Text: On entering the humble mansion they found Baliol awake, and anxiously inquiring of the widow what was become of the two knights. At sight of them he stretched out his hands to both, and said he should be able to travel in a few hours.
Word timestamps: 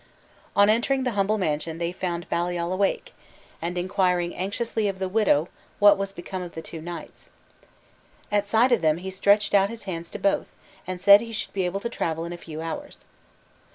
On 0.55 0.67
entering 0.67 1.03
the 1.03 1.11
humble 1.11 1.37
mansion 1.37 1.77
they 1.77 1.91
found 1.91 2.27
Baliol 2.27 2.73
awake, 2.73 3.13
and 3.61 3.77
anxiously 3.77 3.83
inquiring 3.83 4.89
of 4.89 4.97
the 4.97 5.07
widow 5.07 5.47
what 5.77 5.95
was 5.95 6.11
become 6.11 6.41
of 6.41 6.55
the 6.55 6.61
two 6.63 6.81
knights. 6.81 7.29
At 8.31 8.47
sight 8.47 8.71
of 8.71 8.81
them 8.81 8.97
he 8.97 9.11
stretched 9.11 9.53
out 9.53 9.69
his 9.69 9.83
hands 9.83 10.09
to 10.09 10.17
both, 10.17 10.49
and 10.87 10.99
said 10.99 11.21
he 11.21 11.31
should 11.31 11.53
be 11.53 11.65
able 11.67 11.81
to 11.81 11.87
travel 11.89 12.25
in 12.25 12.33
a 12.33 12.37
few 12.37 12.61
hours. 12.63 13.05